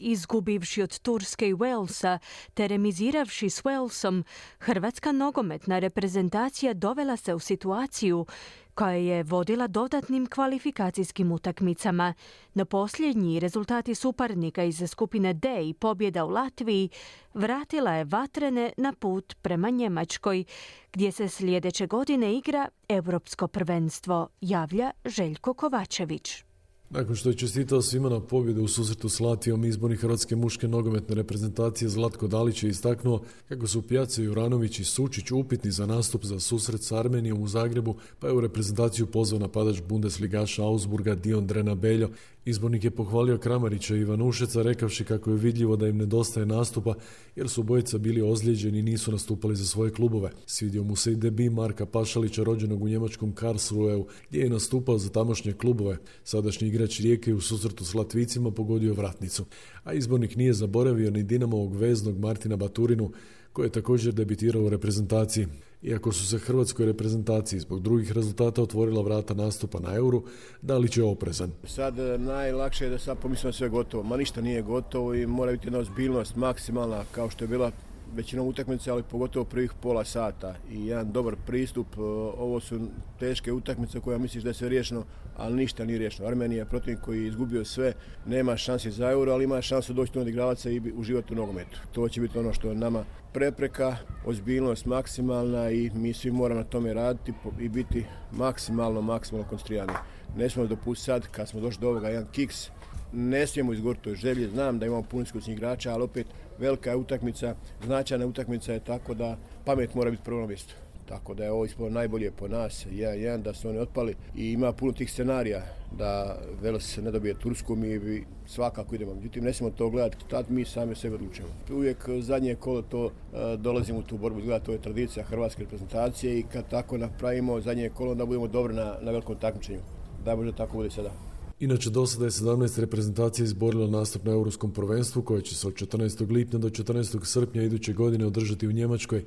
Izgubivši 0.00 0.82
od 0.82 0.98
Turske 0.98 1.48
i 1.48 1.54
Walesa, 1.54 2.18
te 2.54 2.68
remiziravši 2.68 3.50
s 3.50 3.62
Walesom, 3.62 4.22
hrvatska 4.58 5.12
nogometna 5.12 5.78
reprezentacija 5.78 6.74
dovela 6.74 7.16
se 7.16 7.34
u 7.34 7.38
situaciju 7.38 8.26
koja 8.74 8.92
je 8.92 9.22
vodila 9.22 9.66
dodatnim 9.66 10.26
kvalifikacijskim 10.26 11.32
utakmicama, 11.32 12.14
no 12.54 12.64
posljednji 12.64 13.40
rezultati 13.40 13.94
suparnika 13.94 14.64
iz 14.64 14.82
skupine 14.86 15.34
D 15.34 15.68
i 15.68 15.74
pobjeda 15.74 16.24
u 16.24 16.28
Latviji 16.28 16.88
vratila 17.34 17.92
je 17.92 18.04
vatrene 18.04 18.72
na 18.76 18.92
put 18.92 19.36
prema 19.42 19.70
Njemačkoj, 19.70 20.44
gdje 20.92 21.12
se 21.12 21.28
sljedeće 21.28 21.86
godine 21.86 22.34
igra 22.34 22.68
Europsko 22.88 23.48
prvenstvo, 23.48 24.28
javlja 24.40 24.90
Željko 25.04 25.54
Kovačević. 25.54 26.49
Nakon 26.92 27.16
što 27.16 27.28
je 27.28 27.36
čestitao 27.36 27.82
svima 27.82 28.08
na 28.08 28.20
pobjedu 28.20 28.62
u 28.62 28.68
susretu 28.68 29.08
s 29.08 29.20
Latijom, 29.20 29.64
izborni 29.64 29.96
hrvatske 29.96 30.36
muške 30.36 30.68
nogometne 30.68 31.14
reprezentacije 31.14 31.88
Zlatko 31.88 32.26
Dalić 32.26 32.62
je 32.62 32.70
istaknuo 32.70 33.22
kako 33.48 33.66
su 33.66 33.82
Pjace 33.82 34.22
Juranović 34.22 34.80
i 34.80 34.84
Sučić 34.84 35.30
upitni 35.30 35.70
za 35.70 35.86
nastup 35.86 36.24
za 36.24 36.40
susret 36.40 36.82
s 36.82 36.92
Armenijom 36.92 37.42
u 37.42 37.48
Zagrebu, 37.48 37.96
pa 38.18 38.26
je 38.26 38.32
u 38.32 38.40
reprezentaciju 38.40 39.06
pozvao 39.06 39.38
napadač 39.38 39.80
Bundesligaša 39.88 40.64
Augsburga 40.64 41.14
Dion 41.14 41.46
Drena 41.46 41.74
Beljo 41.74 42.10
Izbornik 42.44 42.84
je 42.84 42.90
pohvalio 42.90 43.38
Kramarića 43.38 43.96
i 43.96 44.00
Ivanušeca 44.00 44.62
rekavši 44.62 45.04
kako 45.04 45.30
je 45.30 45.36
vidljivo 45.36 45.76
da 45.76 45.88
im 45.88 45.96
nedostaje 45.96 46.46
nastupa 46.46 46.94
jer 47.36 47.48
su 47.48 47.60
obojica 47.60 47.98
bili 47.98 48.22
ozlijeđeni 48.22 48.78
i 48.78 48.82
nisu 48.82 49.12
nastupali 49.12 49.56
za 49.56 49.64
svoje 49.64 49.92
klubove. 49.92 50.30
Svidio 50.46 50.82
mu 50.82 50.96
se 50.96 51.12
i 51.12 51.16
debi 51.16 51.50
Marka 51.50 51.86
Pašalića 51.86 52.42
rođenog 52.42 52.82
u 52.82 52.88
njemačkom 52.88 53.32
Karlsruheu 53.32 54.06
gdje 54.28 54.40
je 54.40 54.50
nastupao 54.50 54.98
za 54.98 55.08
tamošnje 55.08 55.52
klubove. 55.52 55.98
Sadašnji 56.24 56.70
igrač 56.80 57.00
Rijeke 57.00 57.34
u 57.34 57.40
susretu 57.40 57.84
s 57.84 57.94
Latvicima 57.94 58.50
pogodio 58.50 58.94
vratnicu. 58.94 59.44
A 59.84 59.92
izbornik 59.92 60.36
nije 60.36 60.52
zaboravio 60.52 61.10
ni 61.10 61.22
Dinamovog 61.22 61.76
veznog 61.76 62.18
Martina 62.18 62.56
Baturinu 62.56 63.12
koji 63.52 63.66
je 63.66 63.72
također 63.72 64.14
debitirao 64.14 64.62
u 64.62 64.68
reprezentaciji. 64.68 65.46
Iako 65.82 66.12
su 66.12 66.26
se 66.26 66.38
hrvatskoj 66.38 66.86
reprezentaciji 66.86 67.60
zbog 67.60 67.80
drugih 67.82 68.12
rezultata 68.12 68.62
otvorila 68.62 69.02
vrata 69.02 69.34
nastupa 69.34 69.80
na 69.80 69.94
euru, 69.94 70.24
da 70.62 70.78
li 70.78 70.88
će 70.88 71.02
oprezan? 71.02 71.50
Sad 71.64 71.98
e, 71.98 72.18
najlakše 72.18 72.84
je 72.84 72.90
da 72.90 72.98
sad 72.98 73.18
pomislimo 73.18 73.52
sve 73.52 73.68
gotovo. 73.68 74.02
Ma 74.02 74.16
ništa 74.16 74.40
nije 74.40 74.62
gotovo 74.62 75.14
i 75.14 75.26
mora 75.26 75.52
biti 75.52 75.66
jedna 75.66 75.78
ozbiljnost 75.78 76.36
maksimalna 76.36 77.04
kao 77.12 77.30
što 77.30 77.44
je 77.44 77.48
bila 77.48 77.70
većinom 78.14 78.46
utakmice, 78.46 78.90
ali 78.90 79.02
pogotovo 79.02 79.44
prvih 79.44 79.72
pola 79.82 80.04
sata 80.04 80.54
i 80.70 80.86
jedan 80.86 81.12
dobar 81.12 81.36
pristup. 81.46 81.86
E, 81.96 82.00
ovo 82.38 82.60
su 82.60 82.80
teške 83.18 83.52
utakmice 83.52 84.00
koje 84.00 84.18
misliš 84.18 84.42
da 84.44 84.50
je 84.50 84.54
sve 84.54 84.68
riješeno, 84.68 85.04
ali 85.36 85.56
ništa 85.56 85.84
nije 85.84 85.98
riješeno. 85.98 86.28
Armenija 86.28 86.58
je 86.58 86.68
protivnik 86.68 87.04
koji 87.04 87.20
je 87.20 87.28
izgubio 87.28 87.64
sve, 87.64 87.92
nema 88.26 88.56
šanse 88.56 88.90
za 88.90 89.10
euro, 89.10 89.32
ali 89.32 89.44
ima 89.44 89.62
šansu 89.62 89.92
doći 89.92 90.12
do 90.12 90.20
odigravaca 90.20 90.70
i 90.70 90.82
uživati 90.96 91.32
u 91.32 91.36
nogometu. 91.36 91.80
To 91.92 92.08
će 92.08 92.20
biti 92.20 92.38
ono 92.38 92.52
što 92.52 92.68
je 92.68 92.74
nama 92.74 93.04
prepreka, 93.32 93.96
ozbiljnost 94.24 94.86
maksimalna 94.86 95.70
i 95.70 95.90
mi 95.94 96.12
svi 96.12 96.30
moramo 96.30 96.60
na 96.60 96.66
tome 96.66 96.94
raditi 96.94 97.32
i 97.60 97.68
biti 97.68 98.04
maksimalno, 98.32 99.00
maksimalno 99.00 99.48
koncentrirani. 99.48 99.92
Ne 100.36 100.50
smijemo 100.50 100.68
dopustiti 100.68 101.06
sad, 101.06 101.26
kad 101.30 101.48
smo 101.48 101.60
došli 101.60 101.80
do 101.80 101.88
ovoga, 101.88 102.08
jedan 102.08 102.26
kiks, 102.32 102.70
ne 103.12 103.46
smijemo 103.46 103.72
izgoriti 103.72 104.04
toj 104.04 104.14
želji, 104.14 104.48
znam 104.48 104.78
da 104.78 104.86
imamo 104.86 105.02
puno 105.02 105.22
iskusnih 105.22 105.56
igrača, 105.56 105.92
ali 105.92 106.02
opet 106.02 106.26
velika 106.58 106.90
je 106.90 106.96
utakmica, 106.96 107.54
značajna 107.84 108.26
utakmica 108.26 108.72
je 108.72 108.80
tako 108.80 109.14
da 109.14 109.36
pamet 109.64 109.94
mora 109.94 110.10
biti 110.10 110.24
prvo 110.24 110.40
na 110.40 110.46
mjestu. 110.46 110.74
Tako 111.10 111.34
da 111.34 111.44
je 111.44 111.50
ovo 111.50 111.64
ispod 111.64 111.92
najbolje 111.92 112.30
po 112.30 112.48
nas, 112.48 112.86
jedan, 112.90 113.20
jedan 113.20 113.42
da 113.42 113.54
su 113.54 113.68
oni 113.68 113.78
otpali 113.78 114.14
i 114.36 114.52
ima 114.52 114.72
puno 114.72 114.92
tih 114.92 115.12
scenarija 115.12 115.62
da 115.98 116.38
Velos 116.62 116.96
ne 116.96 117.10
dobije 117.10 117.34
Tursku, 117.34 117.76
mi 117.76 117.98
bi 117.98 118.24
svakako 118.46 118.94
idemo. 118.94 119.14
Međutim, 119.14 119.44
ne 119.44 119.52
smijemo 119.52 119.76
to 119.76 119.90
gledati, 119.90 120.24
tad 120.28 120.50
mi 120.50 120.64
sami 120.64 120.94
sebe 120.94 121.14
odlučujemo. 121.14 121.52
Uvijek 121.70 122.08
zadnje 122.20 122.54
kolo 122.54 122.82
to 122.82 123.04
uh, 123.04 123.10
dolazimo 123.58 123.98
u 123.98 124.02
tu 124.02 124.18
borbu, 124.18 124.38
izgleda 124.38 124.64
to 124.64 124.72
je 124.72 124.82
tradicija 124.82 125.24
hrvatske 125.24 125.62
reprezentacije 125.62 126.38
i 126.38 126.42
kad 126.42 126.68
tako 126.68 126.98
napravimo 126.98 127.60
zadnje 127.60 127.88
kolo, 127.88 128.14
da 128.14 128.26
budemo 128.26 128.46
dobri 128.46 128.74
na, 128.74 128.94
na 129.00 129.10
velikom 129.10 129.36
takmičenju. 129.36 129.80
Da 130.24 130.36
može 130.36 130.52
tako 130.52 130.76
bude 130.76 130.90
sada. 130.90 131.29
Inače, 131.60 131.90
do 131.90 132.06
sada 132.06 132.24
je 132.24 132.30
17 132.30 132.80
reprezentacija 132.80 133.44
izborila 133.44 133.86
nastup 133.86 134.24
na 134.24 134.32
Europskom 134.32 134.70
prvenstvu 134.72 135.22
koje 135.22 135.42
će 135.42 135.54
se 135.54 135.66
od 135.68 135.74
14. 135.74 136.30
lipnja 136.30 136.58
do 136.58 136.68
14. 136.68 137.24
srpnja 137.24 137.62
iduće 137.62 137.92
godine 137.92 138.26
održati 138.26 138.68
u 138.68 138.72
Njemačkoj. 138.72 139.24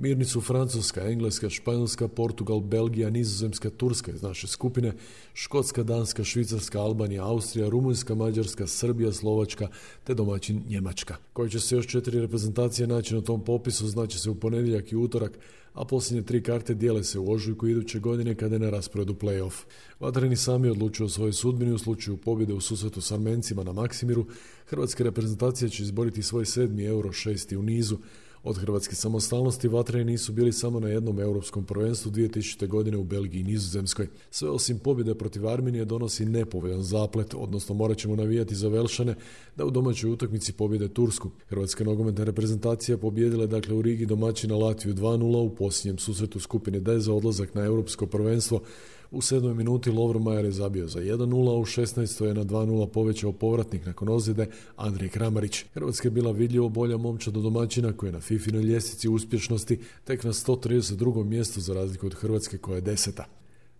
Mirni 0.00 0.24
su 0.24 0.40
Francuska, 0.40 1.02
Engleska, 1.10 1.50
Španjolska, 1.50 2.08
Portugal, 2.08 2.60
Belgija, 2.60 3.10
Nizozemska, 3.10 3.70
Turska 3.70 4.12
iz 4.12 4.22
naše 4.22 4.46
skupine, 4.46 4.92
Škotska, 5.34 5.82
Danska, 5.82 6.24
Švicarska, 6.24 6.80
Albanija, 6.80 7.24
Austrija, 7.24 7.68
Rumunjska, 7.68 8.14
Mađarska, 8.14 8.66
Srbija, 8.66 9.12
Slovačka 9.12 9.68
te 10.04 10.14
domaćin 10.14 10.62
Njemačka. 10.68 11.16
Koji 11.32 11.50
će 11.50 11.60
se 11.60 11.76
još 11.76 11.86
četiri 11.86 12.20
reprezentacije 12.20 12.86
naći 12.86 13.14
na 13.14 13.20
tom 13.20 13.44
popisu 13.44 13.88
znači 13.88 14.18
se 14.18 14.30
u 14.30 14.34
ponedjeljak 14.34 14.92
i 14.92 14.96
utorak, 14.96 15.38
a 15.72 15.84
posljednje 15.84 16.22
tri 16.22 16.42
karte 16.42 16.74
dijele 16.74 17.04
se 17.04 17.18
u 17.18 17.32
ožujku 17.32 17.66
iduće 17.66 17.98
godine 17.98 18.34
kada 18.34 18.54
je 18.54 18.58
na 18.58 18.70
rasporedu 18.70 19.14
play-off. 19.14 19.64
Vatreni 20.00 20.36
sami 20.36 20.68
odlučuju 20.68 21.06
o 21.06 21.08
svojoj 21.08 21.32
sudbini 21.32 21.72
u 21.72 21.78
slučaju 21.78 22.16
pobjede 22.16 22.54
u 22.54 22.60
susretu 22.60 23.00
s 23.00 23.12
Armencima 23.12 23.64
na 23.64 23.72
Maksimiru. 23.72 24.26
Hrvatska 24.66 25.04
reprezentacija 25.04 25.68
će 25.68 25.82
izboriti 25.82 26.22
svoj 26.22 26.46
sedmi 26.46 26.84
euro 26.84 27.12
šesti 27.12 27.56
u 27.56 27.62
nizu, 27.62 27.98
od 28.42 28.58
hrvatske 28.58 28.94
samostalnosti 28.94 29.68
vatreni 29.68 30.04
nisu 30.04 30.32
bili 30.32 30.52
samo 30.52 30.80
na 30.80 30.88
jednom 30.88 31.20
europskom 31.20 31.64
prvenstvu 31.64 32.10
2000. 32.10 32.66
godine 32.66 32.96
u 32.96 33.04
Belgiji 33.04 33.40
i 33.40 33.44
Nizozemskoj. 33.44 34.08
Sve 34.30 34.50
osim 34.50 34.78
pobjede 34.78 35.14
protiv 35.14 35.48
Armenije 35.48 35.84
donosi 35.84 36.24
nepovoljan 36.24 36.82
zaplet, 36.82 37.34
odnosno 37.34 37.74
morat 37.74 37.98
ćemo 37.98 38.16
navijati 38.16 38.54
za 38.54 38.68
Velšane 38.68 39.14
da 39.56 39.64
u 39.64 39.70
domaćoj 39.70 40.10
utakmici 40.10 40.52
pobjede 40.52 40.88
Tursku. 40.88 41.30
Hrvatska 41.48 41.84
nogometna 41.84 42.24
reprezentacija 42.24 42.98
pobjedila 42.98 43.42
je 43.42 43.46
dakle 43.46 43.74
u 43.74 43.82
Rigi 43.82 44.06
domaćina 44.06 44.56
Latviju 44.56 44.94
2-0 44.94 45.36
u 45.36 45.54
posljednjem 45.54 45.98
susretu 45.98 46.40
skupine 46.40 46.80
D 46.80 47.00
za 47.00 47.14
odlazak 47.14 47.54
na 47.54 47.64
europsko 47.64 48.06
prvenstvo 48.06 48.60
u 49.10 49.20
sedmoj 49.20 49.54
minuti 49.54 49.90
Lovro 49.90 50.18
Majer 50.20 50.44
je 50.44 50.50
zabio 50.50 50.86
za 50.88 51.00
1-0, 51.00 51.50
a 51.50 51.58
u 51.58 51.64
16. 51.64 52.24
je 52.24 52.34
na 52.34 52.44
2-0 52.44 52.86
povećao 52.86 53.32
povratnik 53.32 53.86
nakon 53.86 54.08
ozljede 54.08 54.46
Andrej 54.76 55.08
Kramarić. 55.08 55.64
Hrvatska 55.74 56.08
je 56.08 56.12
bila 56.12 56.32
vidljivo 56.32 56.68
bolja 56.68 56.96
momča 56.96 57.30
do 57.30 57.40
domaćina 57.40 57.92
koja 57.92 58.08
je 58.08 58.12
na 58.12 58.20
FIFINoj 58.20 58.62
ljestvici 58.62 59.08
uspješnosti 59.08 59.78
tek 60.04 60.24
na 60.24 60.32
132. 60.32 61.24
mjestu 61.24 61.60
za 61.60 61.74
razliku 61.74 62.06
od 62.06 62.14
Hrvatske 62.14 62.58
koja 62.58 62.74
je 62.74 62.80
deseta. 62.80 63.24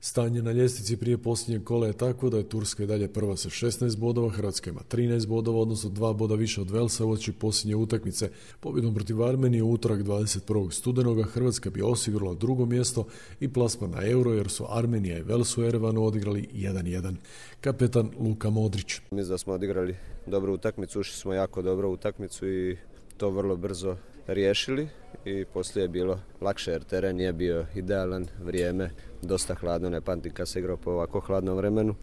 Stanje 0.03 0.43
na 0.43 0.53
ljestvici 0.53 0.97
prije 0.97 1.19
posljednjeg 1.19 1.65
kola 1.65 1.87
je 1.87 1.93
tako 1.93 2.31
da 2.31 2.37
je 2.37 2.49
Turska 2.49 2.83
i 2.83 2.87
dalje 2.87 3.09
prva 3.13 3.37
sa 3.37 3.49
16 3.49 3.99
bodova, 3.99 4.31
Hrvatska 4.31 4.71
ima 4.71 4.81
13 4.91 5.27
bodova, 5.27 5.59
odnosno 5.59 5.91
dva 5.91 6.13
boda 6.13 6.35
više 6.35 6.61
od 6.61 6.71
Velsa 6.71 7.05
uoči 7.05 7.33
posljednje 7.33 7.77
utakmice. 7.77 8.31
Pobjedom 8.61 8.95
protiv 8.95 9.23
Armenije 9.23 9.63
utorak 9.63 10.01
21. 10.01 10.71
studenoga 10.71 11.23
Hrvatska 11.23 11.71
bi 11.71 11.83
osigurala 11.83 12.35
drugo 12.35 12.67
mjesto 12.67 13.07
i 13.41 13.53
plasman 13.53 13.91
na 13.91 14.07
euro 14.07 14.33
jer 14.33 14.49
su 14.49 14.67
Armenija 14.69 15.19
i 15.19 15.23
Vels 15.23 15.59
u 15.59 15.65
Erevanu 15.65 16.05
odigrali 16.05 16.49
1-1. 16.53 17.15
Kapetan 17.61 18.11
Luka 18.19 18.51
Modrić. 18.51 19.01
Mislim 19.11 19.29
da 19.29 19.39
smo 19.39 19.53
odigrali 19.53 19.97
dobru 20.27 20.55
utakmicu, 20.55 21.01
ušli 21.01 21.17
smo 21.17 21.35
jako 21.35 21.63
dobro 21.63 21.91
utakmicu 21.91 22.49
i 22.49 22.77
to 23.17 23.31
vrlo 23.31 23.57
brzo 23.57 23.97
riješili 24.27 24.89
i 25.25 25.45
poslije 25.45 25.85
je 25.85 25.89
bilo 25.89 26.19
lakše 26.41 26.71
jer 26.71 26.85
teren 26.85 27.17
nije 27.17 27.33
bio 27.33 27.67
idealan, 27.75 28.27
vrijeme 28.43 28.91
dosta 29.23 29.55
hladno, 29.55 29.91
ne 29.91 30.01
pamtim 30.01 30.33
kad 30.33 30.49
se 30.49 30.59
igrao 30.59 30.77
po 30.77 30.91
ovako 30.91 31.21
hladnom 31.21 31.57
vremenu. 31.57 31.95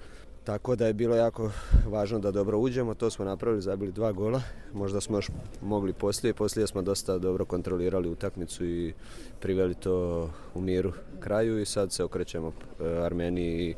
Tako 0.43 0.75
da 0.75 0.87
je 0.87 0.93
bilo 0.93 1.15
jako 1.15 1.51
važno 1.87 2.19
da 2.19 2.31
dobro 2.31 2.59
uđemo, 2.59 2.93
to 2.93 3.09
smo 3.09 3.25
napravili, 3.25 3.61
zabili 3.61 3.91
dva 3.91 4.11
gola, 4.11 4.41
možda 4.73 5.01
smo 5.01 5.17
još 5.17 5.29
mogli 5.61 5.93
poslije, 5.93 6.33
poslije 6.33 6.67
smo 6.67 6.81
dosta 6.81 7.17
dobro 7.17 7.45
kontrolirali 7.45 8.09
utakmicu 8.09 8.65
i 8.65 8.93
priveli 9.39 9.75
to 9.75 10.29
u 10.55 10.61
miru 10.61 10.93
kraju 11.19 11.59
i 11.59 11.65
sad 11.65 11.91
se 11.91 12.03
okrećemo 12.03 12.51
e, 12.79 12.83
Armeniji 12.85 13.69
i 13.69 13.75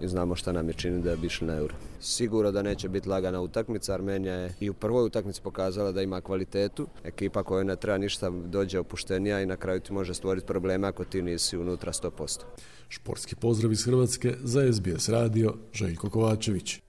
i 0.00 0.08
znamo 0.08 0.36
šta 0.36 0.52
nam 0.52 0.68
je 0.68 0.74
čini 0.74 1.02
da 1.02 1.16
bi 1.16 1.26
išli 1.26 1.46
na 1.46 1.56
euro. 1.56 1.74
Sigurno 2.00 2.52
da 2.52 2.62
neće 2.62 2.88
biti 2.88 3.08
lagana 3.08 3.40
utakmica, 3.40 3.94
Armenija 3.94 4.34
je 4.34 4.54
i 4.60 4.70
u 4.70 4.74
prvoj 4.74 5.04
utakmici 5.04 5.40
pokazala 5.42 5.92
da 5.92 6.02
ima 6.02 6.20
kvalitetu, 6.20 6.86
ekipa 7.04 7.42
koja 7.42 7.64
ne 7.64 7.76
treba 7.76 7.98
ništa 7.98 8.30
dođe 8.30 8.78
opuštenija 8.78 9.40
i 9.40 9.46
na 9.46 9.56
kraju 9.56 9.80
ti 9.80 9.92
može 9.92 10.14
stvoriti 10.14 10.46
probleme 10.46 10.88
ako 10.88 11.04
ti 11.04 11.22
nisi 11.22 11.56
unutra 11.56 11.92
100%. 11.92 12.40
Športski 12.88 13.36
pozdrav 13.36 13.72
iz 13.72 13.84
Hrvatske 13.84 14.34
za 14.42 14.72
SBS 14.72 15.08
radio 15.08 15.54
Željko 15.72 16.10
Kovačević. 16.10 16.87